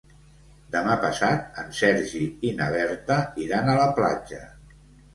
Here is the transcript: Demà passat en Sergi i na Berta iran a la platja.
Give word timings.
Demà 0.75 0.95
passat 1.03 1.61
en 1.65 1.69
Sergi 1.81 2.23
i 2.51 2.57
na 2.57 2.73
Berta 2.79 3.21
iran 3.47 3.71
a 3.77 3.81
la 3.85 3.89
platja. 4.03 4.47